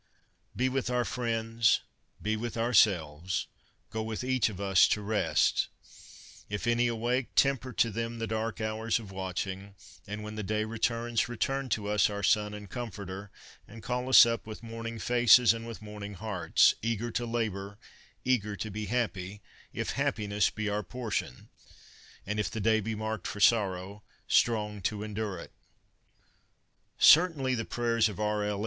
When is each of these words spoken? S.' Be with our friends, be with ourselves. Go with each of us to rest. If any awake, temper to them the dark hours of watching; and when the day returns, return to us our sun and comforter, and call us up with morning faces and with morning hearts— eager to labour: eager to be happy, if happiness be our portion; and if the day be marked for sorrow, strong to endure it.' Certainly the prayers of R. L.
S.' 0.01 0.07
Be 0.57 0.67
with 0.67 0.89
our 0.89 1.05
friends, 1.05 1.81
be 2.19 2.35
with 2.35 2.57
ourselves. 2.57 3.45
Go 3.91 4.01
with 4.01 4.23
each 4.23 4.49
of 4.49 4.59
us 4.59 4.87
to 4.87 4.99
rest. 4.99 5.67
If 6.49 6.65
any 6.65 6.87
awake, 6.87 7.35
temper 7.35 7.71
to 7.73 7.91
them 7.91 8.17
the 8.17 8.25
dark 8.25 8.59
hours 8.59 8.97
of 8.97 9.11
watching; 9.11 9.75
and 10.07 10.23
when 10.23 10.33
the 10.33 10.41
day 10.41 10.63
returns, 10.65 11.29
return 11.29 11.69
to 11.77 11.87
us 11.87 12.09
our 12.09 12.23
sun 12.23 12.55
and 12.55 12.67
comforter, 12.67 13.29
and 13.67 13.83
call 13.83 14.09
us 14.09 14.25
up 14.25 14.47
with 14.47 14.63
morning 14.63 14.97
faces 14.97 15.53
and 15.53 15.67
with 15.67 15.83
morning 15.83 16.15
hearts— 16.15 16.73
eager 16.91 17.11
to 17.11 17.27
labour: 17.27 17.77
eager 18.25 18.55
to 18.55 18.71
be 18.71 18.87
happy, 18.87 19.39
if 19.71 19.91
happiness 19.91 20.49
be 20.49 20.67
our 20.67 20.81
portion; 20.81 21.47
and 22.25 22.39
if 22.39 22.49
the 22.49 22.59
day 22.59 22.79
be 22.79 22.95
marked 22.95 23.27
for 23.27 23.39
sorrow, 23.39 24.01
strong 24.27 24.81
to 24.81 25.03
endure 25.03 25.37
it.' 25.37 25.51
Certainly 26.97 27.53
the 27.53 27.65
prayers 27.65 28.09
of 28.09 28.19
R. 28.19 28.43
L. 28.43 28.59